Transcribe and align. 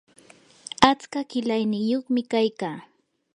atska 0.89 1.19
qilayniyuqmi 1.31 2.21
kaykaa 2.31 2.77